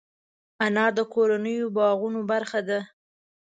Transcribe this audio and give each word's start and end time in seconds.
انار 0.65 0.91
د 0.97 0.99
کورنیو 1.13 1.73
باغونو 1.77 2.21
برخه 2.31 2.59
ده. 2.69 2.79